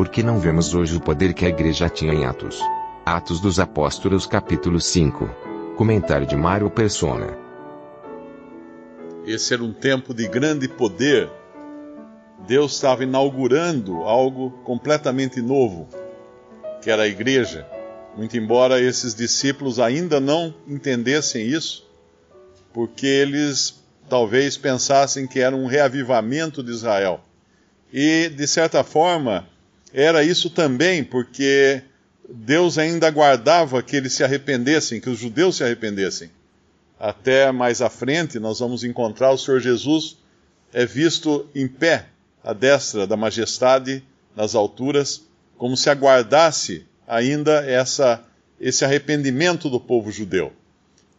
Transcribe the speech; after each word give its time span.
Por 0.00 0.08
que 0.08 0.22
não 0.22 0.40
vemos 0.40 0.72
hoje 0.72 0.96
o 0.96 1.00
poder 1.00 1.34
que 1.34 1.44
a 1.44 1.50
igreja 1.50 1.86
tinha 1.86 2.14
em 2.14 2.24
Atos? 2.24 2.58
Atos 3.04 3.38
dos 3.38 3.60
Apóstolos 3.60 4.26
capítulo 4.26 4.80
5. 4.80 5.28
Comentário 5.76 6.26
de 6.26 6.34
Mário 6.34 6.70
Persona. 6.70 7.36
Esse 9.26 9.52
era 9.52 9.62
um 9.62 9.74
tempo 9.74 10.14
de 10.14 10.26
grande 10.26 10.66
poder. 10.68 11.28
Deus 12.48 12.76
estava 12.76 13.04
inaugurando 13.04 13.96
algo 14.04 14.52
completamente 14.64 15.42
novo, 15.42 15.86
que 16.80 16.90
era 16.90 17.02
a 17.02 17.06
igreja. 17.06 17.66
Muito 18.16 18.38
embora 18.38 18.80
esses 18.80 19.14
discípulos 19.14 19.78
ainda 19.78 20.18
não 20.18 20.54
entendessem 20.66 21.46
isso, 21.46 21.86
porque 22.72 23.06
eles 23.06 23.84
talvez 24.08 24.56
pensassem 24.56 25.26
que 25.26 25.40
era 25.40 25.54
um 25.54 25.66
reavivamento 25.66 26.62
de 26.62 26.70
Israel. 26.70 27.20
E, 27.92 28.30
de 28.30 28.46
certa 28.46 28.82
forma, 28.82 29.49
era 29.92 30.22
isso 30.22 30.50
também, 30.50 31.02
porque 31.02 31.82
Deus 32.28 32.78
ainda 32.78 33.06
aguardava 33.08 33.82
que 33.82 33.96
eles 33.96 34.12
se 34.12 34.22
arrependessem, 34.22 35.00
que 35.00 35.10
os 35.10 35.18
judeus 35.18 35.56
se 35.56 35.64
arrependessem. 35.64 36.30
Até 36.98 37.50
mais 37.50 37.80
à 37.80 37.88
frente, 37.88 38.38
nós 38.38 38.60
vamos 38.60 38.84
encontrar 38.84 39.30
o 39.30 39.38
Senhor 39.38 39.60
Jesus 39.60 40.18
é 40.72 40.86
visto 40.86 41.48
em 41.54 41.66
pé, 41.66 42.06
à 42.42 42.52
destra 42.52 43.06
da 43.06 43.16
majestade, 43.16 44.02
nas 44.36 44.54
alturas, 44.54 45.22
como 45.58 45.76
se 45.76 45.90
aguardasse 45.90 46.86
ainda 47.06 47.64
essa, 47.66 48.22
esse 48.60 48.84
arrependimento 48.84 49.68
do 49.68 49.80
povo 49.80 50.12
judeu. 50.12 50.52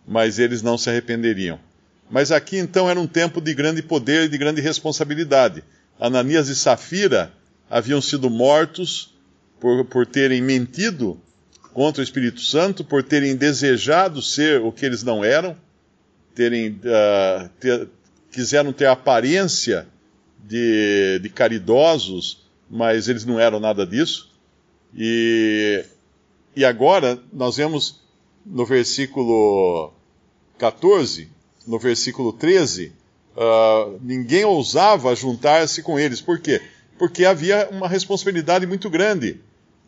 Mas 0.08 0.40
eles 0.40 0.62
não 0.62 0.78
se 0.78 0.90
arrependeriam. 0.90 1.60
Mas 2.10 2.32
aqui 2.32 2.58
então 2.58 2.90
era 2.90 3.00
um 3.00 3.08
tempo 3.08 3.40
de 3.42 3.54
grande 3.54 3.82
poder 3.82 4.26
e 4.26 4.30
de 4.30 4.38
grande 4.38 4.62
responsabilidade. 4.62 5.64
Ananias 6.00 6.48
e 6.48 6.56
Safira 6.56 7.32
haviam 7.72 8.02
sido 8.02 8.30
mortos 8.30 9.16
por, 9.58 9.86
por 9.86 10.06
terem 10.06 10.42
mentido 10.42 11.18
contra 11.74 12.02
o 12.02 12.04
Espírito 12.04 12.42
Santo, 12.42 12.84
por 12.84 13.02
terem 13.02 13.34
desejado 13.34 14.22
ser 14.22 14.60
o 14.60 14.74
que 14.74 14.86
eles 14.86 15.04
não 15.04 15.24
eram, 15.24 15.56
terem, 16.36 16.72
uh, 16.72 17.50
ter, 17.62 17.88
quiseram 18.30 18.74
ter 18.74 18.88
a 18.88 18.92
aparência 18.92 19.88
de, 20.44 21.20
de 21.20 21.30
caridosos, 21.30 22.46
mas 22.70 23.08
eles 23.08 23.24
não 23.24 23.40
eram 23.40 23.58
nada 23.58 23.88
disso. 23.88 24.30
E, 24.94 25.86
e 26.54 26.66
agora 26.66 27.18
nós 27.32 27.56
vemos 27.56 28.02
no 28.46 28.66
versículo 28.66 29.94
14, 30.58 31.30
no 31.66 31.80
versículo 31.80 32.34
13, 32.34 32.88
uh, 32.88 33.40
ah, 33.40 33.94
ninguém 34.02 34.44
ousava 34.44 35.16
juntar-se 35.16 35.82
com 35.82 35.98
eles. 35.98 36.20
Por 36.20 36.38
quê? 36.40 36.62
Porque 37.02 37.26
havia 37.26 37.68
uma 37.72 37.88
responsabilidade 37.88 38.68
muito 38.68 38.88
grande. 38.88 39.40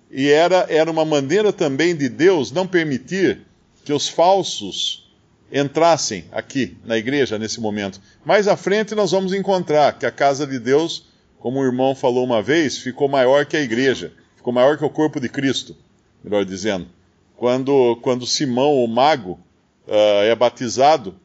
E 0.09 0.29
era, 0.29 0.65
era 0.67 0.89
uma 0.89 1.05
maneira 1.05 1.53
também 1.53 1.95
de 1.95 2.09
Deus 2.09 2.51
não 2.51 2.65
permitir 2.65 3.41
que 3.85 3.93
os 3.93 4.09
falsos 4.09 5.07
entrassem 5.51 6.25
aqui 6.31 6.75
na 6.83 6.97
igreja 6.97 7.37
nesse 7.37 7.61
momento. 7.61 8.01
Mais 8.25 8.47
à 8.47 8.57
frente 8.57 8.95
nós 8.95 9.11
vamos 9.11 9.31
encontrar 9.31 9.99
que 9.99 10.07
a 10.07 10.11
casa 10.11 10.47
de 10.47 10.57
Deus, 10.57 11.05
como 11.37 11.59
o 11.59 11.63
irmão 11.63 11.93
falou 11.93 12.25
uma 12.25 12.41
vez, 12.41 12.79
ficou 12.79 13.07
maior 13.07 13.45
que 13.45 13.55
a 13.55 13.61
igreja, 13.61 14.11
ficou 14.35 14.51
maior 14.51 14.75
que 14.75 14.83
o 14.83 14.89
corpo 14.89 15.19
de 15.19 15.29
Cristo, 15.29 15.77
melhor 16.23 16.43
dizendo. 16.43 16.87
Quando, 17.37 17.95
quando 17.97 18.25
Simão, 18.25 18.83
o 18.83 18.87
mago, 18.87 19.33
uh, 19.87 20.23
é 20.23 20.33
batizado 20.33 21.15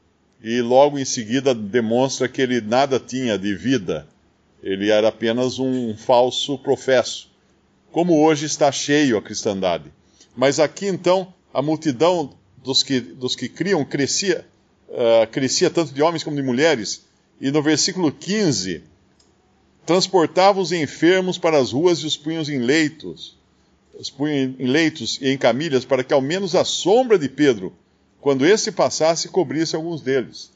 e 0.44 0.60
logo 0.60 0.98
em 0.98 1.06
seguida 1.06 1.54
demonstra 1.54 2.28
que 2.28 2.42
ele 2.42 2.60
nada 2.60 3.00
tinha 3.00 3.38
de 3.38 3.54
vida 3.54 4.06
ele 4.62 4.90
era 4.90 5.08
apenas 5.08 5.58
um 5.58 5.96
falso 5.96 6.58
professo, 6.58 7.30
como 7.92 8.22
hoje 8.24 8.46
está 8.46 8.70
cheio 8.70 9.16
a 9.16 9.22
cristandade. 9.22 9.92
Mas 10.36 10.60
aqui 10.60 10.86
então 10.86 11.32
a 11.52 11.62
multidão 11.62 12.30
dos 12.62 12.82
que, 12.82 13.00
dos 13.00 13.34
que 13.34 13.48
criam 13.48 13.84
crescia, 13.84 14.46
uh, 14.88 15.26
crescia 15.30 15.70
tanto 15.70 15.92
de 15.92 16.02
homens 16.02 16.22
como 16.22 16.36
de 16.36 16.42
mulheres, 16.42 17.04
e 17.40 17.50
no 17.50 17.62
versículo 17.62 18.10
15, 18.12 18.82
transportava 19.86 20.60
os 20.60 20.72
enfermos 20.72 21.38
para 21.38 21.58
as 21.58 21.72
ruas 21.72 22.00
e 22.00 22.06
os 22.06 22.16
punhos 22.16 22.48
em 22.48 22.58
leitos, 22.58 23.38
os 23.98 24.10
punham 24.10 24.54
em 24.58 24.66
leitos 24.66 25.18
e 25.20 25.28
em 25.28 25.38
camilhas, 25.38 25.84
para 25.84 26.04
que 26.04 26.12
ao 26.12 26.20
menos 26.20 26.54
a 26.54 26.64
sombra 26.64 27.18
de 27.18 27.28
Pedro, 27.28 27.72
quando 28.20 28.44
esse 28.44 28.70
passasse, 28.70 29.28
cobrisse 29.28 29.74
alguns 29.74 30.02
deles. 30.02 30.52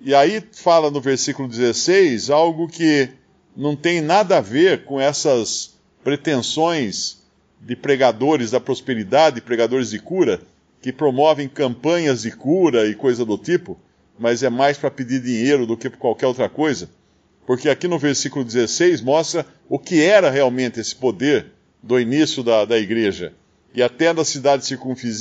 E 0.00 0.14
aí 0.14 0.42
fala 0.52 0.90
no 0.90 1.00
versículo 1.00 1.48
16 1.48 2.30
algo 2.30 2.68
que 2.68 3.08
não 3.56 3.74
tem 3.74 4.00
nada 4.00 4.38
a 4.38 4.40
ver 4.40 4.84
com 4.84 5.00
essas 5.00 5.74
pretensões 6.04 7.22
de 7.60 7.74
pregadores 7.74 8.50
da 8.50 8.60
prosperidade, 8.60 9.40
pregadores 9.40 9.90
de 9.90 9.98
cura, 9.98 10.40
que 10.82 10.92
promovem 10.92 11.48
campanhas 11.48 12.22
de 12.22 12.30
cura 12.30 12.86
e 12.86 12.94
coisa 12.94 13.24
do 13.24 13.38
tipo, 13.38 13.78
mas 14.18 14.42
é 14.42 14.50
mais 14.50 14.76
para 14.76 14.90
pedir 14.90 15.20
dinheiro 15.20 15.66
do 15.66 15.76
que 15.76 15.88
por 15.88 15.98
qualquer 15.98 16.26
outra 16.26 16.48
coisa. 16.48 16.90
Porque 17.46 17.68
aqui 17.68 17.88
no 17.88 17.98
versículo 17.98 18.44
16 18.44 19.00
mostra 19.00 19.46
o 19.68 19.78
que 19.78 20.02
era 20.02 20.30
realmente 20.30 20.78
esse 20.78 20.94
poder 20.94 21.46
do 21.82 21.98
início 21.98 22.42
da, 22.42 22.64
da 22.64 22.78
igreja. 22.78 23.32
E 23.74 23.82
até 23.82 24.12
das 24.12 24.28
cidades 24.28 24.68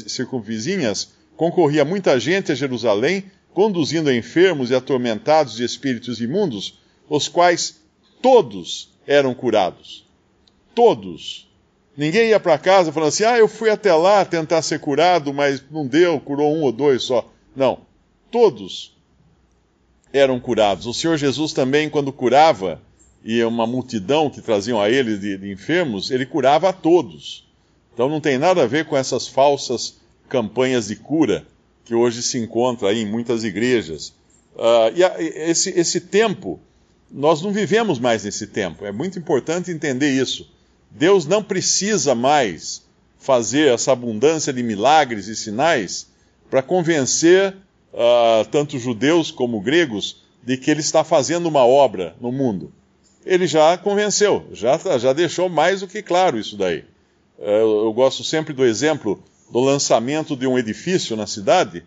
circunvizinhas 0.08 1.14
concorria 1.36 1.86
muita 1.86 2.20
gente 2.20 2.52
a 2.52 2.56
Jerusalém 2.56 3.26
conduzindo 3.56 4.12
enfermos 4.12 4.70
e 4.70 4.76
atormentados 4.76 5.56
de 5.56 5.64
espíritos 5.64 6.20
imundos, 6.20 6.78
os 7.10 7.30
quais 7.30 7.82
todos 8.22 8.90
eram 9.08 9.34
curados. 9.34 10.06
Todos. 10.76 11.48
Ninguém 11.96 12.30
ia 12.30 12.40
para 12.40 12.58
casa 12.58 12.92
falando 12.92 13.08
assim: 13.08 13.24
ah, 13.24 13.38
eu 13.38 13.48
fui 13.48 13.70
até 13.70 13.94
lá 13.94 14.26
tentar 14.26 14.62
ser 14.62 14.80
curado, 14.80 15.34
mas 15.34 15.64
não 15.72 15.88
deu, 15.88 16.20
curou 16.20 16.54
um 16.54 16.64
ou 16.64 16.72
dois 16.72 17.04
só. 17.04 17.32
Não. 17.56 17.80
Todos 18.30 18.94
eram 20.12 20.38
curados. 20.38 20.86
O 20.86 20.94
Senhor 20.94 21.16
Jesus 21.16 21.54
também, 21.54 21.90
quando 21.90 22.12
curava, 22.12 22.82
e 23.24 23.42
uma 23.42 23.66
multidão 23.66 24.30
que 24.30 24.42
traziam 24.42 24.82
a 24.82 24.90
ele 24.90 25.18
de, 25.18 25.38
de 25.38 25.52
enfermos, 25.52 26.12
ele 26.12 26.26
curava 26.26 26.70
a 26.70 26.74
todos. 26.74 27.48
Então 27.94 28.10
não 28.10 28.20
tem 28.20 28.38
nada 28.38 28.64
a 28.64 28.68
ver 28.68 28.84
com 28.86 28.98
essas 28.98 29.30
falsas 29.30 29.98
campanhas 30.28 30.88
de 30.88 30.98
cura 30.98 31.48
que 31.86 31.94
hoje 31.94 32.22
se 32.24 32.38
encontra 32.40 32.90
aí 32.90 33.04
em 33.04 33.06
muitas 33.06 33.44
igrejas. 33.44 34.10
Uh, 34.56 34.92
e 34.96 35.04
a, 35.04 35.16
esse, 35.22 35.70
esse 35.70 36.02
tempo, 36.02 36.60
nós 37.12 37.42
não 37.42 37.52
vivemos 37.52 38.00
mais 38.00 38.24
nesse 38.24 38.48
tempo. 38.48 38.86
É 38.86 38.92
muito 38.92 39.20
importante 39.20 39.72
entender 39.72 40.10
isso. 40.10 40.50
Deus 40.90 41.26
não 41.26 41.44
precisa 41.44 42.16
mais 42.16 42.84
fazer 43.20 43.74
essa 43.74 43.92
abundância 43.92 44.52
de 44.52 44.64
milagres 44.64 45.28
e 45.28 45.36
sinais 45.36 46.08
para 46.50 46.62
convencer 46.62 47.56
uh, 47.94 48.46
tanto 48.52 48.80
judeus 48.80 49.30
como 49.30 49.62
gregos 49.62 50.24
de 50.44 50.58
que 50.58 50.72
ele 50.72 50.82
está 50.82 51.04
fazendo 51.04 51.48
uma 51.48 51.66
obra 51.66 52.16
no 52.20 52.32
mundo. 52.32 52.72
Ele 53.26 53.48
já 53.48 53.78
convenceu, 53.78 54.46
já, 54.52 54.78
já 54.98 55.12
deixou 55.12 55.50
mais 55.50 55.82
do 55.82 55.88
que 55.88 56.02
claro 56.02 56.40
isso 56.40 56.56
daí. 56.56 56.84
Uh, 57.38 57.86
eu 57.86 57.94
gosto 57.94 58.24
sempre 58.24 58.54
do 58.54 58.66
exemplo 58.66 59.22
do 59.50 59.60
lançamento 59.60 60.36
de 60.36 60.48
um 60.48 60.58
edifício 60.58 61.16
na 61.16 61.28
cidade, 61.28 61.84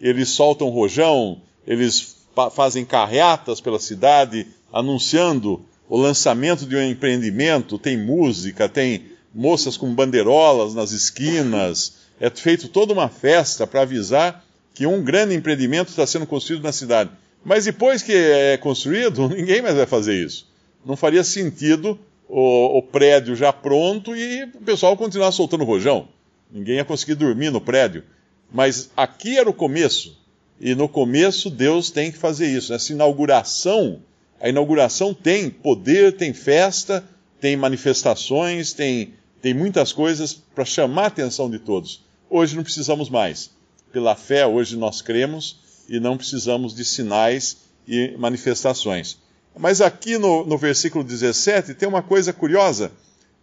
eles 0.00 0.30
soltam 0.30 0.68
rojão, 0.68 1.40
eles 1.66 2.16
fazem 2.54 2.84
carreatas 2.84 3.60
pela 3.60 3.78
cidade, 3.78 4.46
anunciando 4.72 5.64
o 5.88 5.96
lançamento 5.96 6.64
de 6.64 6.76
um 6.76 6.82
empreendimento, 6.82 7.78
tem 7.78 7.96
música, 7.96 8.68
tem 8.68 9.06
moças 9.34 9.76
com 9.76 9.92
bandeirolas 9.92 10.74
nas 10.74 10.92
esquinas, 10.92 11.94
é 12.20 12.30
feito 12.30 12.68
toda 12.68 12.92
uma 12.92 13.08
festa 13.08 13.66
para 13.66 13.82
avisar 13.82 14.44
que 14.74 14.86
um 14.86 15.02
grande 15.02 15.34
empreendimento 15.34 15.88
está 15.88 16.06
sendo 16.06 16.26
construído 16.26 16.62
na 16.62 16.72
cidade. 16.72 17.10
Mas 17.44 17.64
depois 17.64 18.02
que 18.02 18.12
é 18.12 18.56
construído, 18.56 19.28
ninguém 19.34 19.62
mais 19.62 19.74
vai 19.76 19.86
fazer 19.86 20.14
isso. 20.24 20.48
Não 20.84 20.96
faria 20.96 21.24
sentido 21.24 21.98
o, 22.28 22.78
o 22.78 22.82
prédio 22.82 23.34
já 23.34 23.52
pronto 23.52 24.14
e 24.14 24.44
o 24.44 24.60
pessoal 24.64 24.96
continuar 24.96 25.32
soltando 25.32 25.64
rojão. 25.64 26.08
Ninguém 26.52 26.76
ia 26.76 26.84
conseguir 26.84 27.14
dormir 27.14 27.50
no 27.50 27.60
prédio. 27.60 28.04
Mas 28.52 28.90
aqui 28.96 29.38
era 29.38 29.48
o 29.48 29.54
começo. 29.54 30.18
E 30.60 30.74
no 30.74 30.88
começo 30.88 31.48
Deus 31.48 31.90
tem 31.90 32.10
que 32.10 32.18
fazer 32.18 32.46
isso. 32.48 32.74
Essa 32.74 32.92
inauguração 32.92 34.02
A 34.40 34.48
inauguração 34.48 35.12
tem 35.12 35.50
poder, 35.50 36.16
tem 36.16 36.32
festa, 36.32 37.04
tem 37.40 37.56
manifestações, 37.56 38.72
tem, 38.72 39.14
tem 39.42 39.52
muitas 39.52 39.92
coisas 39.92 40.32
para 40.32 40.64
chamar 40.64 41.04
a 41.04 41.06
atenção 41.06 41.50
de 41.50 41.58
todos. 41.58 42.02
Hoje 42.28 42.56
não 42.56 42.62
precisamos 42.62 43.10
mais. 43.10 43.50
Pela 43.92 44.16
fé, 44.16 44.46
hoje 44.46 44.76
nós 44.76 45.02
cremos 45.02 45.58
e 45.88 46.00
não 46.00 46.16
precisamos 46.16 46.74
de 46.74 46.84
sinais 46.84 47.58
e 47.86 48.14
manifestações. 48.16 49.18
Mas 49.58 49.80
aqui 49.80 50.16
no, 50.16 50.46
no 50.46 50.56
versículo 50.56 51.02
17 51.02 51.74
tem 51.74 51.88
uma 51.88 52.02
coisa 52.02 52.32
curiosa, 52.32 52.92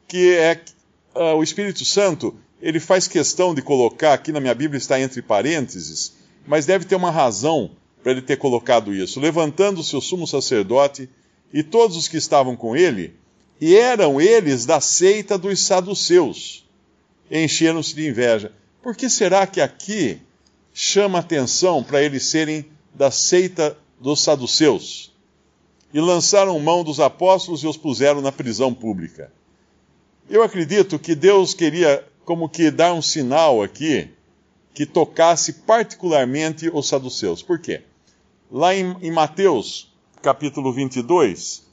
que 0.08 0.34
é 0.36 0.60
uh, 1.14 1.36
o 1.36 1.44
Espírito 1.44 1.84
Santo, 1.84 2.36
ele 2.62 2.80
faz 2.80 3.08
questão 3.08 3.54
de 3.54 3.62
colocar, 3.62 4.14
aqui 4.14 4.32
na 4.32 4.40
minha 4.40 4.56
Bíblia 4.56 4.78
está 4.78 5.00
entre 5.00 5.22
parênteses, 5.22 6.14
mas 6.46 6.66
deve 6.66 6.86
ter 6.86 6.96
uma 6.96 7.12
razão 7.12 7.72
para 8.02 8.12
ele 8.12 8.22
ter 8.22 8.38
colocado 8.38 8.94
isso. 8.94 9.20
Levantando-se 9.20 9.96
o 9.96 10.02
sumo 10.02 10.26
sacerdote 10.26 11.10
e 11.54 11.62
todos 11.62 11.96
os 11.96 12.08
que 12.08 12.18
estavam 12.18 12.56
com 12.56 12.76
ele, 12.76 13.16
e 13.60 13.76
eram 13.76 14.20
eles 14.22 14.66
da 14.66 14.80
seita 14.80 15.38
dos 15.38 15.60
saduceus, 15.60 16.66
encheram-se 17.30 17.96
de 17.96 18.08
inveja. 18.08 18.52
Por 18.82 18.96
que 18.96 19.10
será 19.10 19.46
que 19.46 19.60
aqui 19.60 20.20
chama 20.74 21.20
atenção 21.20 21.84
para 21.84 22.02
eles 22.02 22.26
serem 22.26 22.66
da 22.94 23.12
seita 23.12 23.78
dos 24.00 24.22
saduceus? 24.22 25.14
E 25.94 26.00
lançaram 26.00 26.60
mão 26.60 26.84
dos 26.84 27.00
apóstolos 27.00 27.64
e 27.64 27.68
os 27.68 27.78
puseram 27.78 28.22
na 28.22 28.32
prisão 28.32 28.74
pública. 28.74 29.32
Eu 30.30 30.44
acredito 30.44 31.00
que 31.00 31.16
Deus 31.16 31.54
queria 31.54 32.06
como 32.28 32.50
que 32.50 32.70
dar 32.70 32.94
um 32.94 33.02
sinal 33.02 33.64
aqui 33.64 34.10
que 34.74 34.86
tocasse 34.86 35.54
particularmente 35.54 36.70
os 36.74 36.86
saduceus. 36.86 37.42
Por 37.42 37.58
quê? 37.58 37.84
Lá 38.52 38.76
em, 38.76 38.98
em 39.02 39.10
Mateus, 39.12 39.96
capítulo 40.22 40.74
22, 40.74 41.64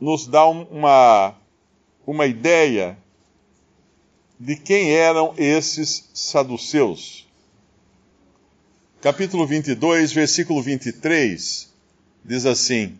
nos 0.00 0.26
dá 0.26 0.46
uma, 0.46 1.32
uma 2.04 2.26
ideia 2.26 2.98
de 4.38 4.56
quem 4.56 4.90
eram 4.90 5.32
esses 5.38 6.10
saduceus. 6.12 7.24
Capítulo 9.00 9.46
22, 9.46 10.12
versículo 10.12 10.60
23, 10.60 11.72
diz 12.24 12.44
assim: 12.46 12.98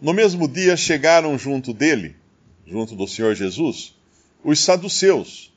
No 0.00 0.14
mesmo 0.14 0.48
dia 0.48 0.74
chegaram 0.74 1.36
junto 1.36 1.74
dele, 1.74 2.16
junto 2.66 2.96
do 2.96 3.06
Senhor 3.06 3.34
Jesus, 3.34 3.97
os 4.42 4.60
saduceus, 4.60 5.52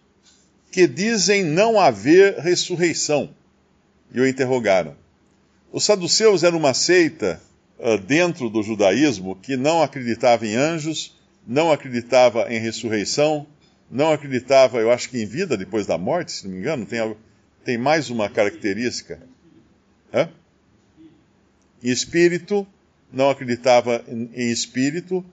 que 0.71 0.87
dizem 0.87 1.43
não 1.43 1.79
haver 1.79 2.39
ressurreição, 2.39 3.29
e 4.13 4.19
o 4.19 4.27
interrogaram. 4.27 4.95
Os 5.71 5.85
saduceus 5.85 6.43
eram 6.43 6.57
uma 6.57 6.73
seita 6.73 7.41
uh, 7.79 7.97
dentro 7.97 8.49
do 8.49 8.61
judaísmo 8.61 9.35
que 9.35 9.55
não 9.55 9.81
acreditava 9.81 10.45
em 10.45 10.55
anjos, 10.55 11.15
não 11.47 11.71
acreditava 11.71 12.53
em 12.53 12.59
ressurreição, 12.59 13.47
não 13.89 14.11
acreditava, 14.11 14.79
eu 14.79 14.91
acho 14.91 15.09
que 15.09 15.21
em 15.21 15.25
vida 15.25 15.57
depois 15.57 15.85
da 15.85 15.97
morte, 15.97 16.31
se 16.31 16.45
não 16.45 16.53
me 16.53 16.59
engano, 16.59 16.85
tem, 16.85 17.15
tem 17.63 17.77
mais 17.77 18.09
uma 18.09 18.29
característica. 18.29 19.19
Hã? 20.13 20.29
Em 21.83 21.89
espírito, 21.89 22.65
não 23.11 23.29
acreditava 23.29 24.03
em, 24.07 24.29
em 24.33 24.51
espírito. 24.51 25.25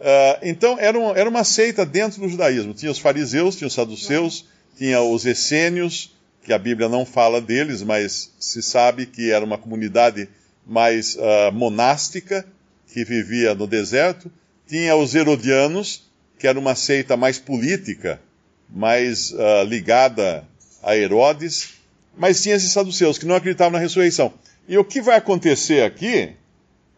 Uh, 0.00 0.38
então, 0.42 0.78
era, 0.78 0.98
era 1.14 1.28
uma 1.28 1.44
seita 1.44 1.86
dentro 1.86 2.20
do 2.20 2.28
judaísmo. 2.28 2.74
Tinha 2.74 2.92
os 2.92 2.98
fariseus, 2.98 3.56
tinha 3.56 3.68
os 3.68 3.74
saduceus, 3.74 4.46
tinha 4.76 5.00
os 5.00 5.24
essênios, 5.24 6.14
que 6.42 6.52
a 6.52 6.58
Bíblia 6.58 6.88
não 6.88 7.04
fala 7.04 7.40
deles, 7.40 7.82
mas 7.82 8.32
se 8.38 8.62
sabe 8.62 9.06
que 9.06 9.32
era 9.32 9.44
uma 9.44 9.58
comunidade 9.58 10.28
mais 10.66 11.16
uh, 11.16 11.52
monástica, 11.52 12.46
que 12.92 13.04
vivia 13.04 13.54
no 13.54 13.66
deserto. 13.66 14.30
Tinha 14.68 14.94
os 14.96 15.14
Herodianos, 15.14 16.04
que 16.38 16.46
era 16.46 16.58
uma 16.58 16.74
seita 16.74 17.16
mais 17.16 17.38
política, 17.38 18.20
mais 18.68 19.32
uh, 19.32 19.64
ligada 19.66 20.46
a 20.82 20.96
Herodes. 20.96 21.74
Mas 22.16 22.42
tinha 22.42 22.54
esses 22.54 22.72
saduceus, 22.72 23.18
que 23.18 23.26
não 23.26 23.34
acreditavam 23.34 23.72
na 23.72 23.78
ressurreição. 23.78 24.32
E 24.68 24.76
o 24.76 24.84
que 24.84 25.00
vai 25.00 25.16
acontecer 25.16 25.82
aqui 25.82 26.32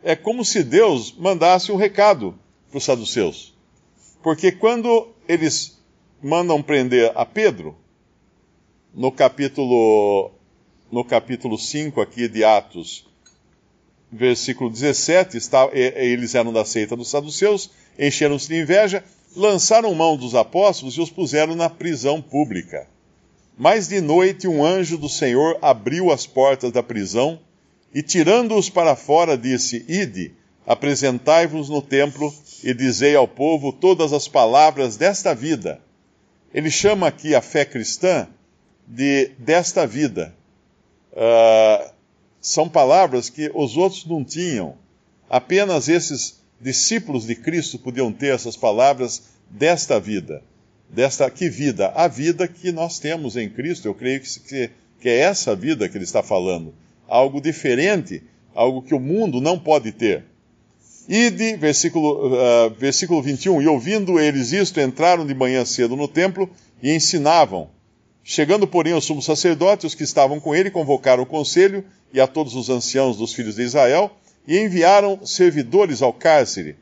é 0.03 0.15
como 0.15 0.45
se 0.45 0.63
Deus 0.63 1.15
mandasse 1.19 1.71
um 1.73 1.77
recado 1.77 2.39
para 2.69 2.79
os 2.79 2.85
saduceus. 2.85 3.55
Porque 4.23 4.53
quando 4.53 5.09
eles 5.29 5.79
mandam 6.23 6.63
prender 6.63 7.13
a 7.15 7.25
Pedro, 7.25 7.77
no 8.95 9.13
capítulo, 9.13 10.33
no 10.91 11.05
capítulo 11.05 11.57
5 11.59 12.01
aqui 12.01 12.29
de 12.29 12.43
Atos, 12.43 13.07
versículo 14.11 14.71
17, 14.71 15.37
está, 15.37 15.69
eles 15.73 16.35
eram 16.35 16.53
da 16.53 16.65
seita 16.65 16.97
dos 16.97 17.11
saduceus, 17.11 17.71
encheram-se 17.99 18.49
de 18.49 18.61
inveja, 18.61 19.05
lançaram 19.37 19.95
mão 19.95 20.17
dos 20.17 20.35
apóstolos 20.35 20.95
e 20.95 21.01
os 21.01 21.11
puseram 21.11 21.55
na 21.55 21.69
prisão 21.69 22.21
pública. 22.21 22.89
Mas 23.57 23.89
de 23.89 24.01
noite 24.01 24.47
um 24.47 24.65
anjo 24.65 24.97
do 24.97 25.09
Senhor 25.09 25.59
abriu 25.61 26.11
as 26.11 26.27
portas 26.27 26.73
da 26.73 26.83
prisão 26.83 27.41
e, 27.93 28.03
tirando-os 28.03 28.71
para 28.71 28.95
fora, 28.95 29.37
disse: 29.37 29.85
Ide, 29.89 30.33
apresentai-vos 30.69 31.71
no 31.71 31.81
templo 31.81 32.31
e 32.63 32.75
dizei 32.75 33.17
ao 33.17 33.27
povo 33.27 33.73
todas 33.73 34.13
as 34.13 34.29
palavras 34.29 34.99
desta 34.99 35.35
vida. 35.35 35.81
Ele 36.53 36.71
chama 36.71 37.09
aqui 37.09 37.35
a 37.35 37.41
fé 37.41 37.65
cristã 37.65 38.29
de 38.87 39.31
desta 39.39 39.87
vida. 39.87 40.35
Uh, 41.13 41.91
são 42.39 42.69
palavras 42.69 43.31
que 43.31 43.51
os 43.55 43.79
outros 43.79 44.05
não 44.05 44.23
tinham. 44.23 44.77
Apenas 45.31 45.89
esses 45.89 46.43
discípulos 46.61 47.27
de 47.27 47.35
Cristo 47.35 47.79
podiam 47.79 48.13
ter 48.13 48.35
essas 48.35 48.55
palavras 48.55 49.23
desta 49.49 49.99
vida. 49.99 50.43
Desta 50.87 51.31
que 51.31 51.49
vida? 51.49 51.89
A 51.95 52.07
vida 52.09 52.47
que 52.47 52.71
nós 52.73 52.99
temos 52.99 53.39
em 53.39 53.49
Cristo. 53.49 53.89
Eu 53.89 53.95
creio 53.95 54.21
que, 54.21 54.71
que, 55.01 55.09
é 55.09 55.21
essa 55.21 55.57
vida 55.57 55.89
que 55.89 55.97
ele 55.97 56.05
está 56.05 56.23
falando. 56.23 56.75
Algo 57.09 57.41
diferente, 57.41 58.23
algo 58.55 58.83
que 58.83 58.95
o 58.95 59.01
mundo 59.01 59.41
não 59.41 59.59
pode 59.59 59.93
ter. 59.93 60.25
Ide, 61.09 61.57
versículo, 61.57 62.35
uh, 62.35 62.71
versículo 62.77 63.23
21, 63.23 63.63
e 63.63 63.67
ouvindo 63.67 64.21
eles 64.21 64.53
isto, 64.53 64.79
entraram 64.81 65.27
de 65.27 65.35
manhã 65.35 65.65
cedo 65.65 65.97
no 65.97 66.07
templo 66.07 66.51
e 66.83 66.95
ensinavam 66.95 67.71
Chegando, 68.31 68.67
porém, 68.67 68.93
ao 68.93 69.01
sumo 69.01 69.23
sacerdote, 69.23 69.87
os 69.87 69.95
que 69.95 70.03
estavam 70.03 70.39
com 70.39 70.55
ele 70.55 70.71
convocaram 70.71 71.23
o 71.23 71.27
conselho 71.27 71.83
e 72.13 72.21
a 72.21 72.27
todos 72.27 72.55
os 72.55 72.69
anciãos 72.69 73.17
dos 73.17 73.33
filhos 73.33 73.55
de 73.55 73.63
Israel 73.63 74.11
e 74.47 74.59
enviaram 74.59 75.25
servidores 75.25 76.03
ao 76.03 76.13
cárcere 76.13 76.77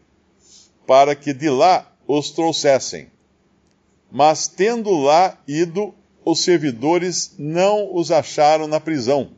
para 0.89 1.15
que 1.15 1.33
de 1.33 1.49
lá 1.49 1.89
os 2.05 2.33
trouxessem. 2.33 3.07
Mas 4.11 4.49
tendo 4.49 4.91
lá 4.91 5.39
ido, 5.47 5.95
os 6.25 6.41
servidores 6.41 7.33
não 7.39 7.95
os 7.95 8.11
acharam 8.11 8.67
na 8.67 8.81
prisão. 8.81 9.31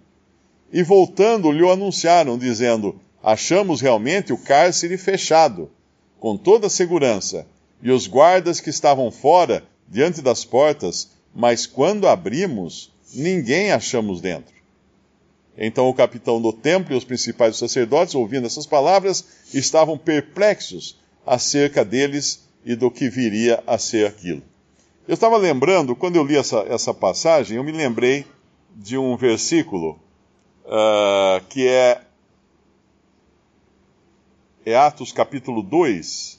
E 0.72 0.82
voltando, 0.82 1.52
lhe 1.52 1.70
anunciaram, 1.70 2.38
dizendo: 2.38 2.98
Achamos 3.30 3.82
realmente 3.82 4.32
o 4.32 4.38
cárcere 4.38 4.96
fechado, 4.96 5.70
com 6.18 6.34
toda 6.34 6.66
a 6.66 6.70
segurança, 6.70 7.46
e 7.82 7.90
os 7.90 8.06
guardas 8.06 8.58
que 8.58 8.70
estavam 8.70 9.10
fora, 9.10 9.62
diante 9.86 10.22
das 10.22 10.46
portas, 10.46 11.10
mas 11.34 11.66
quando 11.66 12.08
abrimos, 12.08 12.90
ninguém 13.12 13.70
achamos 13.70 14.22
dentro. 14.22 14.54
Então 15.58 15.90
o 15.90 15.92
capitão 15.92 16.40
do 16.40 16.54
templo 16.54 16.94
e 16.94 16.96
os 16.96 17.04
principais 17.04 17.58
sacerdotes, 17.58 18.14
ouvindo 18.14 18.46
essas 18.46 18.64
palavras, 18.64 19.22
estavam 19.52 19.98
perplexos 19.98 20.98
acerca 21.26 21.84
deles 21.84 22.48
e 22.64 22.74
do 22.74 22.90
que 22.90 23.10
viria 23.10 23.62
a 23.66 23.76
ser 23.76 24.06
aquilo. 24.06 24.42
Eu 25.06 25.12
estava 25.12 25.36
lembrando, 25.36 25.94
quando 25.94 26.16
eu 26.16 26.24
li 26.24 26.34
essa, 26.34 26.60
essa 26.60 26.94
passagem, 26.94 27.58
eu 27.58 27.62
me 27.62 27.72
lembrei 27.72 28.24
de 28.74 28.96
um 28.96 29.18
versículo 29.18 30.00
uh, 30.64 31.44
que 31.50 31.68
é, 31.68 32.00
é 34.70 34.76
Atos 34.76 35.12
capítulo 35.12 35.62
2, 35.62 36.38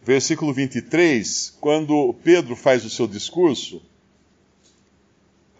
versículo 0.00 0.52
23, 0.52 1.56
quando 1.60 2.14
Pedro 2.22 2.54
faz 2.54 2.84
o 2.84 2.90
seu 2.90 3.08
discurso, 3.08 3.82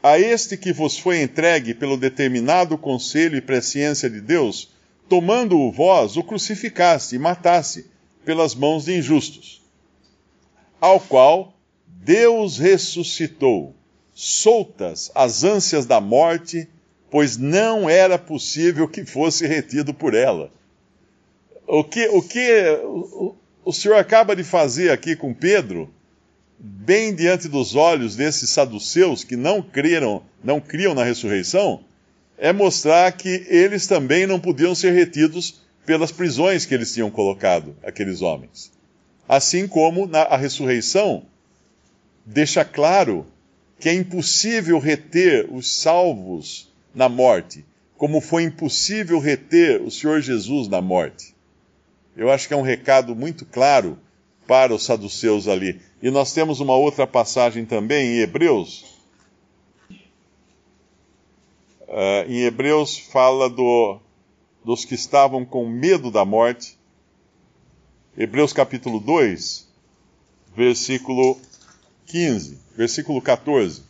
a 0.00 0.16
este 0.16 0.56
que 0.56 0.72
vos 0.72 0.96
foi 0.96 1.22
entregue 1.22 1.74
pelo 1.74 1.96
determinado 1.96 2.78
conselho 2.78 3.36
e 3.36 3.40
presciência 3.40 4.08
de 4.08 4.20
Deus, 4.20 4.70
tomando-o 5.08 5.72
vós, 5.72 6.16
o 6.16 6.22
crucificaste 6.22 7.16
e 7.16 7.18
mataste 7.18 7.86
pelas 8.24 8.54
mãos 8.54 8.84
de 8.84 8.96
injustos, 8.96 9.60
ao 10.80 11.00
qual 11.00 11.52
Deus 11.84 12.58
ressuscitou, 12.58 13.74
soltas 14.12 15.10
as 15.16 15.42
ânsias 15.42 15.84
da 15.84 16.00
morte, 16.00 16.68
pois 17.14 17.36
não 17.36 17.88
era 17.88 18.18
possível 18.18 18.88
que 18.88 19.04
fosse 19.04 19.46
retido 19.46 19.94
por 19.94 20.14
ela. 20.14 20.50
O 21.64 21.84
que, 21.84 22.08
o 22.08 22.20
que, 22.20 22.50
o 23.64 23.72
Senhor 23.72 23.94
acaba 23.94 24.34
de 24.34 24.42
fazer 24.42 24.90
aqui 24.90 25.14
com 25.14 25.32
Pedro, 25.32 25.88
bem 26.58 27.14
diante 27.14 27.48
dos 27.48 27.76
olhos 27.76 28.16
desses 28.16 28.50
saduceus 28.50 29.22
que 29.22 29.36
não 29.36 29.62
creram, 29.62 30.24
não 30.42 30.60
criam 30.60 30.92
na 30.92 31.04
ressurreição, 31.04 31.84
é 32.36 32.52
mostrar 32.52 33.12
que 33.12 33.46
eles 33.48 33.86
também 33.86 34.26
não 34.26 34.40
podiam 34.40 34.74
ser 34.74 34.90
retidos 34.90 35.62
pelas 35.86 36.10
prisões 36.10 36.66
que 36.66 36.74
eles 36.74 36.92
tinham 36.92 37.12
colocado, 37.12 37.76
aqueles 37.84 38.22
homens. 38.22 38.72
Assim 39.28 39.68
como 39.68 40.08
na, 40.08 40.22
a 40.22 40.36
ressurreição 40.36 41.22
deixa 42.26 42.64
claro 42.64 43.24
que 43.78 43.88
é 43.88 43.94
impossível 43.94 44.80
reter 44.80 45.46
os 45.48 45.70
salvos 45.70 46.73
na 46.94 47.08
morte, 47.08 47.64
como 47.96 48.20
foi 48.20 48.44
impossível 48.44 49.18
reter 49.18 49.82
o 49.82 49.90
Senhor 49.90 50.20
Jesus 50.20 50.68
na 50.68 50.80
morte. 50.80 51.34
Eu 52.16 52.30
acho 52.30 52.46
que 52.46 52.54
é 52.54 52.56
um 52.56 52.62
recado 52.62 53.14
muito 53.14 53.44
claro 53.44 53.98
para 54.46 54.74
os 54.74 54.84
saduceus 54.84 55.48
ali. 55.48 55.80
E 56.02 56.10
nós 56.10 56.32
temos 56.32 56.60
uma 56.60 56.76
outra 56.76 57.06
passagem 57.06 57.64
também 57.64 58.16
em 58.16 58.20
Hebreus. 58.20 58.84
Uh, 61.88 62.28
em 62.28 62.42
Hebreus 62.42 62.98
fala 62.98 63.48
do, 63.48 63.98
dos 64.64 64.84
que 64.84 64.94
estavam 64.94 65.44
com 65.44 65.68
medo 65.68 66.10
da 66.10 66.24
morte. 66.24 66.78
Hebreus 68.16 68.52
capítulo 68.52 69.00
2, 69.00 69.68
versículo 70.56 71.38
15, 72.06 72.58
versículo 72.76 73.20
14. 73.20 73.82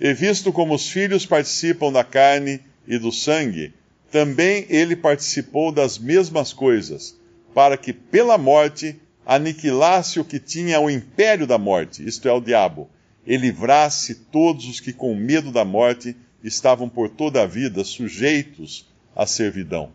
E 0.00 0.12
visto 0.12 0.52
como 0.52 0.74
os 0.74 0.88
filhos 0.88 1.24
participam 1.24 1.90
da 1.90 2.04
carne 2.04 2.60
e 2.86 2.98
do 2.98 3.10
sangue, 3.10 3.72
também 4.10 4.66
ele 4.68 4.94
participou 4.94 5.72
das 5.72 5.98
mesmas 5.98 6.52
coisas, 6.52 7.18
para 7.54 7.76
que 7.76 7.92
pela 7.92 8.36
morte 8.36 8.96
aniquilasse 9.24 10.20
o 10.20 10.24
que 10.24 10.38
tinha 10.38 10.78
o 10.78 10.90
império 10.90 11.46
da 11.46 11.58
morte, 11.58 12.06
isto 12.06 12.28
é, 12.28 12.32
o 12.32 12.40
diabo, 12.40 12.88
e 13.26 13.36
livrasse 13.36 14.14
todos 14.14 14.68
os 14.68 14.78
que 14.78 14.92
com 14.92 15.14
medo 15.14 15.50
da 15.50 15.64
morte 15.64 16.16
estavam 16.44 16.88
por 16.88 17.08
toda 17.08 17.42
a 17.42 17.46
vida 17.46 17.82
sujeitos 17.82 18.86
à 19.14 19.26
servidão. 19.26 19.90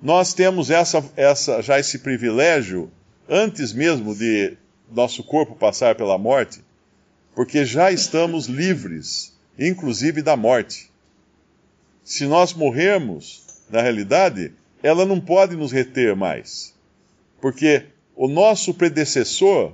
Nós 0.00 0.32
temos 0.32 0.70
essa, 0.70 1.04
essa, 1.16 1.60
já 1.60 1.78
esse 1.78 1.98
privilégio 1.98 2.90
antes 3.28 3.72
mesmo 3.72 4.14
de 4.14 4.56
nosso 4.90 5.22
corpo 5.22 5.54
passar 5.54 5.94
pela 5.94 6.16
morte, 6.16 6.62
porque 7.40 7.64
já 7.64 7.90
estamos 7.90 8.48
livres, 8.48 9.34
inclusive 9.58 10.20
da 10.20 10.36
morte. 10.36 10.90
Se 12.04 12.26
nós 12.26 12.52
morrermos, 12.52 13.42
na 13.70 13.80
realidade, 13.80 14.52
ela 14.82 15.06
não 15.06 15.18
pode 15.18 15.56
nos 15.56 15.72
reter 15.72 16.14
mais, 16.14 16.74
porque 17.40 17.86
o 18.14 18.28
nosso 18.28 18.74
predecessor 18.74 19.72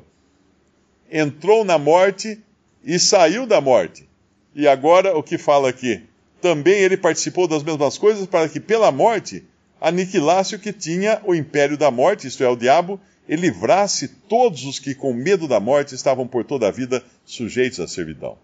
entrou 1.10 1.64
na 1.64 1.76
morte 1.76 2.40
e 2.84 3.00
saiu 3.00 3.48
da 3.48 3.60
morte. 3.60 4.08
E 4.54 4.68
agora 4.68 5.18
o 5.18 5.20
que 5.20 5.36
fala 5.36 5.68
aqui? 5.68 6.04
Também 6.40 6.78
ele 6.78 6.96
participou 6.96 7.48
das 7.48 7.64
mesmas 7.64 7.98
coisas 7.98 8.28
para 8.28 8.48
que 8.48 8.60
pela 8.60 8.92
morte 8.92 9.44
aniquilasse 9.80 10.54
o 10.54 10.60
que 10.60 10.72
tinha 10.72 11.20
o 11.24 11.34
império 11.34 11.76
da 11.76 11.90
morte, 11.90 12.28
isto 12.28 12.44
é, 12.44 12.48
o 12.48 12.54
diabo, 12.54 13.00
e 13.28 13.36
livrasse 13.36 14.08
todos 14.08 14.64
os 14.64 14.78
que 14.78 14.94
com 14.94 15.12
medo 15.12 15.48
da 15.48 15.58
morte 15.58 15.94
estavam 15.94 16.26
por 16.26 16.44
toda 16.44 16.68
a 16.68 16.70
vida 16.70 17.02
sujeitos 17.24 17.80
à 17.80 17.88
servidão. 17.88 18.38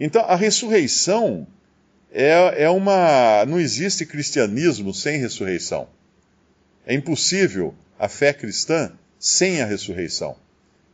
Então, 0.00 0.22
a 0.22 0.34
ressurreição 0.34 1.46
é, 2.10 2.64
é 2.64 2.70
uma. 2.70 3.44
Não 3.46 3.60
existe 3.60 4.06
cristianismo 4.06 4.94
sem 4.94 5.18
ressurreição. 5.18 5.88
É 6.86 6.94
impossível 6.94 7.74
a 7.98 8.08
fé 8.08 8.32
cristã 8.32 8.92
sem 9.18 9.60
a 9.60 9.66
ressurreição. 9.66 10.36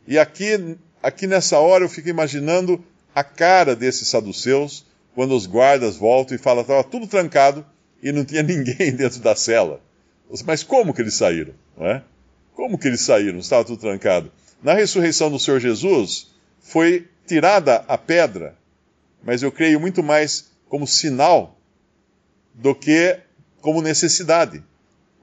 E 0.07 0.19
aqui, 0.19 0.77
aqui 1.03 1.27
nessa 1.27 1.59
hora 1.59 1.85
eu 1.85 1.89
fico 1.89 2.09
imaginando 2.09 2.85
a 3.15 3.23
cara 3.23 3.77
desses 3.77 4.09
saduceus 4.09 4.85
quando 5.15 5.37
os 5.37 5.47
guardas 5.47 5.97
voltam 5.97 6.35
e 6.35 6.39
falam 6.39 6.63
estava 6.63 6.83
tudo 6.83 7.07
trancado 7.07 7.65
e 8.03 8.11
não 8.11 8.25
tinha 8.25 8.43
ninguém 8.45 8.93
dentro 8.93 9.21
da 9.21 9.37
cela. 9.37 9.81
Mas 10.45 10.63
como 10.65 10.93
que 10.93 11.01
eles 11.01 11.15
saíram? 11.15 11.55
Não 11.77 11.87
é? 11.87 12.03
Como 12.55 12.79
que 12.79 12.89
eles 12.89 13.01
saíram? 13.01 13.39
Estava 13.39 13.65
tudo 13.65 13.81
trancado. 13.81 14.31
Na 14.63 14.75
ressurreição 14.75 15.31
do 15.31 15.39
Senhor 15.39 15.61
Jesus, 15.61 16.29
foi 16.61 17.09
tirada 17.27 17.85
a 17.89 17.99
pedra, 17.99 18.57
mas 19.23 19.43
eu 19.43 19.51
creio 19.51 19.81
muito 19.81 20.03
mais 20.03 20.51
como 20.69 20.87
sinal 20.87 21.59
do 22.55 22.75
que 22.75 23.19
como 23.61 23.83
necessidade. 23.83 24.63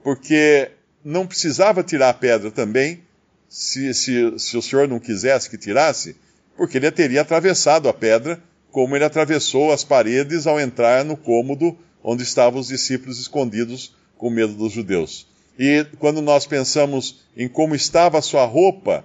Porque 0.02 0.70
não 1.04 1.26
precisava 1.26 1.82
tirar 1.82 2.10
a 2.10 2.14
pedra 2.14 2.50
também, 2.50 3.02
se, 3.48 3.92
se, 3.94 4.38
se 4.38 4.56
o 4.56 4.62
Senhor 4.62 4.88
não 4.88 4.98
quisesse 4.98 5.48
que 5.48 5.58
tirasse, 5.58 6.16
porque 6.56 6.76
ele 6.76 6.90
teria 6.90 7.22
atravessado 7.22 7.88
a 7.88 7.94
pedra, 7.94 8.42
como 8.70 8.96
ele 8.96 9.04
atravessou 9.04 9.72
as 9.72 9.84
paredes 9.84 10.46
ao 10.46 10.60
entrar 10.60 11.04
no 11.04 11.16
cômodo 11.16 11.76
onde 12.02 12.22
estavam 12.22 12.60
os 12.60 12.68
discípulos 12.68 13.18
escondidos 13.18 13.94
com 14.16 14.30
medo 14.30 14.54
dos 14.54 14.72
judeus. 14.72 15.26
E 15.58 15.86
quando 15.98 16.22
nós 16.22 16.46
pensamos 16.46 17.20
em 17.36 17.48
como 17.48 17.74
estava 17.74 18.18
a 18.18 18.22
sua 18.22 18.44
roupa, 18.44 19.04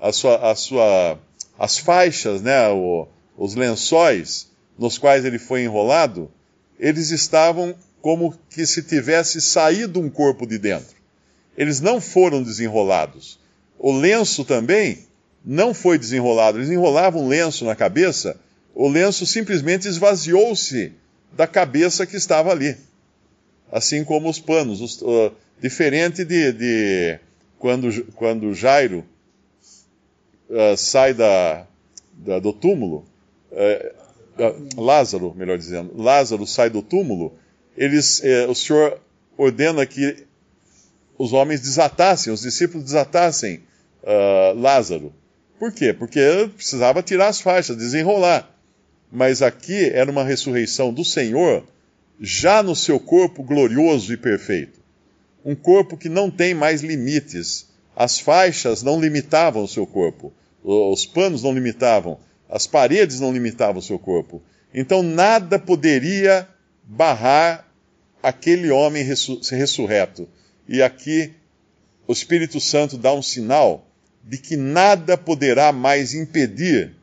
a 0.00 0.12
sua, 0.12 0.50
a 0.50 0.54
sua, 0.54 1.18
as 1.58 1.78
faixas, 1.78 2.42
né, 2.42 2.68
o, 2.68 3.08
os 3.36 3.54
lençóis 3.54 4.48
nos 4.78 4.98
quais 4.98 5.24
ele 5.24 5.38
foi 5.38 5.64
enrolado, 5.64 6.30
eles 6.78 7.10
estavam 7.10 7.74
como 8.00 8.34
que 8.50 8.64
se 8.64 8.82
tivesse 8.82 9.40
saído 9.40 10.00
um 10.00 10.08
corpo 10.08 10.46
de 10.46 10.58
dentro. 10.58 10.96
Eles 11.56 11.80
não 11.80 12.00
foram 12.00 12.42
desenrolados. 12.42 13.40
O 13.78 13.92
lenço 13.92 14.44
também 14.44 15.06
não 15.44 15.74
foi 15.74 15.98
desenrolado. 15.98 16.58
Eles 16.58 16.70
enrolavam 16.70 17.24
um 17.24 17.28
lenço 17.28 17.64
na 17.64 17.74
cabeça, 17.74 18.38
o 18.74 18.88
lenço 18.88 19.26
simplesmente 19.26 19.88
esvaziou-se 19.88 20.92
da 21.32 21.46
cabeça 21.46 22.06
que 22.06 22.16
estava 22.16 22.52
ali. 22.52 22.76
Assim 23.70 24.04
como 24.04 24.28
os 24.28 24.38
panos. 24.38 24.80
Os, 24.80 25.00
uh, 25.02 25.32
Diferente 25.60 26.24
de, 26.24 26.52
de 26.52 27.18
quando, 27.58 28.04
quando 28.14 28.54
Jairo 28.54 29.04
uh, 30.48 30.76
sai 30.76 31.12
da, 31.12 31.66
da, 32.12 32.38
do 32.38 32.52
túmulo, 32.52 33.04
uh, 33.50 34.80
Lázaro, 34.80 35.34
melhor 35.34 35.58
dizendo, 35.58 36.00
Lázaro 36.00 36.46
sai 36.46 36.70
do 36.70 36.80
túmulo, 36.80 37.36
eles, 37.76 38.22
o 38.48 38.54
Senhor 38.54 39.00
ordena 39.36 39.84
que 39.84 40.24
os 41.16 41.32
homens 41.32 41.60
desatassem, 41.60 42.32
os 42.32 42.42
discípulos 42.42 42.84
desatassem 42.84 43.62
Lázaro. 44.56 45.12
Por 45.58 45.72
quê? 45.72 45.92
Porque 45.92 46.20
precisava 46.54 47.02
tirar 47.02 47.28
as 47.28 47.40
faixas, 47.40 47.76
desenrolar. 47.76 48.48
Mas 49.10 49.42
aqui 49.42 49.90
era 49.90 50.08
uma 50.08 50.22
ressurreição 50.22 50.92
do 50.92 51.04
Senhor, 51.04 51.64
já 52.20 52.62
no 52.62 52.74
seu 52.74 52.98
corpo 52.98 53.42
glorioso 53.42 54.12
e 54.12 54.16
perfeito 54.16 54.78
um 55.44 55.54
corpo 55.54 55.96
que 55.96 56.08
não 56.08 56.30
tem 56.30 56.54
mais 56.54 56.82
limites. 56.82 57.68
As 57.96 58.18
faixas 58.18 58.82
não 58.82 59.00
limitavam 59.00 59.64
o 59.64 59.68
seu 59.68 59.86
corpo, 59.86 60.32
os 60.62 61.06
panos 61.06 61.42
não 61.42 61.52
limitavam, 61.52 62.18
as 62.48 62.66
paredes 62.66 63.18
não 63.18 63.32
limitavam 63.32 63.78
o 63.78 63.82
seu 63.82 63.98
corpo. 63.98 64.42
Então 64.72 65.02
nada 65.02 65.58
poderia 65.58 66.46
barrar 66.84 67.66
aquele 68.22 68.70
homem 68.70 69.02
ressurreto. 69.02 70.28
E 70.68 70.82
aqui 70.82 71.32
o 72.06 72.12
Espírito 72.12 72.60
Santo 72.60 72.98
dá 72.98 73.12
um 73.14 73.22
sinal 73.22 73.86
de 74.22 74.36
que 74.36 74.56
nada 74.56 75.16
poderá 75.16 75.72
mais 75.72 76.12
impedir 76.12 76.94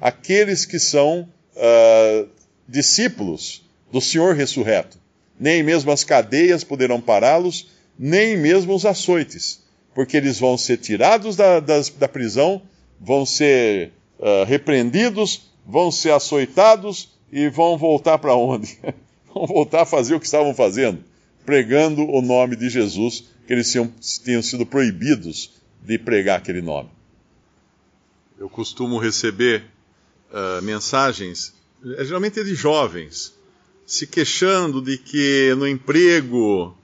aqueles 0.00 0.66
que 0.66 0.78
são 0.78 1.28
uh, 1.56 2.28
discípulos 2.68 3.67
do 3.90 4.00
Senhor 4.00 4.34
ressurreto 4.34 4.98
nem 5.38 5.62
mesmo 5.62 5.90
as 5.92 6.04
cadeias 6.04 6.64
poderão 6.64 7.00
pará-los, 7.00 7.68
nem 7.98 8.36
mesmo 8.36 8.74
os 8.74 8.84
açoites, 8.84 9.62
porque 9.94 10.16
eles 10.16 10.38
vão 10.38 10.58
ser 10.58 10.78
tirados 10.78 11.36
da, 11.36 11.60
da 11.60 12.08
prisão, 12.08 12.62
vão 13.00 13.24
ser 13.24 13.92
uh, 14.18 14.44
repreendidos, 14.44 15.52
vão 15.64 15.90
ser 15.90 16.12
açoitados 16.12 17.10
e 17.30 17.48
vão 17.48 17.78
voltar 17.78 18.18
para 18.18 18.34
onde? 18.34 18.78
vão 19.32 19.46
voltar 19.46 19.82
a 19.82 19.86
fazer 19.86 20.14
o 20.14 20.20
que 20.20 20.26
estavam 20.26 20.54
fazendo, 20.54 21.04
pregando 21.44 22.02
o 22.02 22.20
nome 22.20 22.56
de 22.56 22.68
Jesus, 22.68 23.24
que 23.46 23.52
eles 23.52 23.70
tinham, 23.70 23.92
tinham 24.24 24.42
sido 24.42 24.66
proibidos 24.66 25.52
de 25.82 25.98
pregar 25.98 26.38
aquele 26.38 26.60
nome. 26.60 26.90
Eu 28.38 28.48
costumo 28.48 28.98
receber 28.98 29.64
uh, 30.30 30.62
mensagens, 30.62 31.54
eh, 31.84 32.04
geralmente 32.04 32.42
de 32.44 32.54
jovens, 32.54 33.37
se 33.88 34.06
queixando 34.06 34.82
de 34.82 34.98
que 34.98 35.54
no 35.56 35.66
emprego 35.66 36.76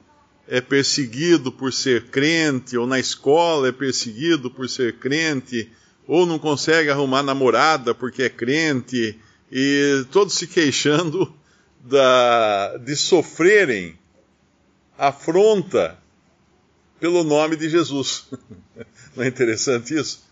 é 0.49 0.59
perseguido 0.59 1.53
por 1.53 1.71
ser 1.71 2.07
crente, 2.07 2.79
ou 2.79 2.87
na 2.87 2.99
escola 2.99 3.69
é 3.69 3.73
perseguido 3.73 4.51
por 4.51 4.71
ser 4.71 4.99
crente, 4.99 5.71
ou 6.09 6.25
não 6.25 6.39
consegue 6.39 6.89
arrumar 6.89 7.23
namorada 7.23 7.95
porque 7.95 8.23
é 8.23 8.31
crente, 8.31 9.21
e 9.53 10.07
todos 10.11 10.33
se 10.33 10.47
queixando 10.47 11.31
da, 11.85 12.79
de 12.79 12.97
sofrerem 12.97 13.99
afronta 14.97 15.99
pelo 16.99 17.23
nome 17.23 17.55
de 17.55 17.69
Jesus. 17.69 18.25
Não 19.15 19.23
é 19.23 19.29
interessante 19.29 19.95
isso? 19.95 20.25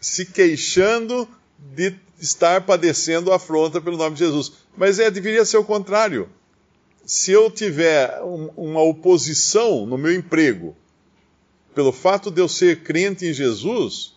Se 0.00 0.24
queixando 0.24 1.28
de 1.74 1.94
estar 2.20 2.60
padecendo 2.62 3.32
afronta 3.32 3.80
pelo 3.80 3.96
nome 3.96 4.16
de 4.16 4.24
Jesus. 4.24 4.52
Mas 4.76 4.98
é, 4.98 5.10
deveria 5.10 5.44
ser 5.44 5.56
o 5.56 5.64
contrário. 5.64 6.28
Se 7.04 7.32
eu 7.32 7.50
tiver 7.50 8.20
um, 8.22 8.50
uma 8.56 8.82
oposição 8.82 9.86
no 9.86 9.98
meu 9.98 10.14
emprego, 10.14 10.76
pelo 11.74 11.92
fato 11.92 12.30
de 12.30 12.40
eu 12.40 12.48
ser 12.48 12.82
crente 12.82 13.26
em 13.26 13.32
Jesus, 13.32 14.14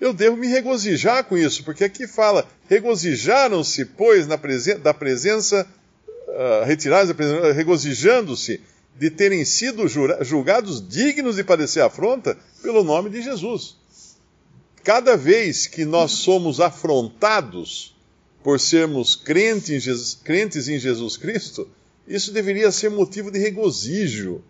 eu 0.00 0.12
devo 0.12 0.36
me 0.36 0.46
regozijar 0.46 1.24
com 1.24 1.36
isso, 1.36 1.64
porque 1.64 1.84
aqui 1.84 2.06
fala: 2.06 2.46
regozijaram-se, 2.68 3.84
pois, 3.84 4.26
na 4.26 4.36
presen 4.36 4.78
da 4.78 4.92
presença, 4.92 5.66
uh, 6.28 6.64
retirados 6.64 7.08
da 7.08 7.14
presença, 7.14 7.52
regozijando-se 7.52 8.60
de 8.96 9.10
terem 9.10 9.44
sido 9.44 9.86
julgados 9.88 10.86
dignos 10.86 11.36
de 11.36 11.44
padecer 11.44 11.82
afronta 11.82 12.36
pelo 12.62 12.84
nome 12.84 13.10
de 13.10 13.22
Jesus. 13.22 13.76
Cada 14.84 15.16
vez 15.16 15.66
que 15.66 15.84
nós 15.84 16.12
somos 16.12 16.60
afrontados 16.60 17.96
por 18.42 18.60
sermos 18.60 19.16
crentes 19.16 19.70
em 19.70 19.80
Jesus, 19.80 20.18
crentes 20.22 20.68
em 20.68 20.78
Jesus 20.78 21.16
Cristo, 21.16 21.66
isso 22.06 22.30
deveria 22.30 22.70
ser 22.70 22.90
motivo 22.90 23.30
de 23.30 23.38
regozijo 23.38 24.42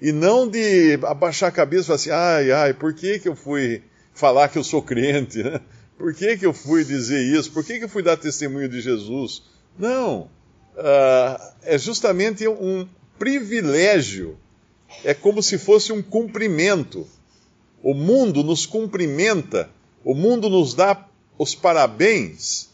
e 0.00 0.12
não 0.12 0.48
de 0.48 0.98
abaixar 1.02 1.48
a 1.48 1.52
cabeça 1.52 1.82
e 1.82 1.86
falar 1.86 1.96
assim: 1.96 2.10
ai, 2.10 2.52
ai, 2.52 2.72
por 2.72 2.94
que, 2.94 3.18
que 3.18 3.28
eu 3.28 3.34
fui 3.34 3.82
falar 4.14 4.48
que 4.48 4.56
eu 4.56 4.64
sou 4.64 4.80
crente? 4.80 5.42
Né? 5.42 5.60
Por 5.98 6.14
que, 6.14 6.36
que 6.38 6.46
eu 6.46 6.54
fui 6.54 6.84
dizer 6.84 7.20
isso? 7.20 7.50
Por 7.52 7.64
que, 7.64 7.78
que 7.78 7.84
eu 7.84 7.88
fui 7.88 8.02
dar 8.02 8.16
testemunho 8.16 8.68
de 8.68 8.80
Jesus? 8.80 9.42
Não. 9.78 10.30
Uh, 10.76 11.52
é 11.62 11.76
justamente 11.76 12.48
um 12.48 12.88
privilégio. 13.18 14.38
É 15.04 15.12
como 15.12 15.42
se 15.42 15.58
fosse 15.58 15.92
um 15.92 16.00
cumprimento. 16.00 17.06
O 17.82 17.92
mundo 17.92 18.42
nos 18.42 18.64
cumprimenta, 18.64 19.68
o 20.04 20.14
mundo 20.14 20.48
nos 20.48 20.74
dá 20.74 21.06
os 21.38 21.54
parabéns 21.54 22.70